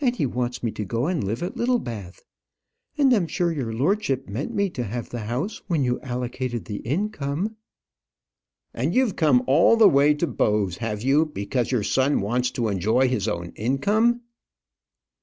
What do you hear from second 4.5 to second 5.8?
me to have the house